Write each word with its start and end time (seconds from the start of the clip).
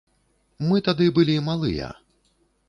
Мы 0.69 0.79
тады 0.87 1.05
былі 1.19 1.37
малыя. 1.51 1.93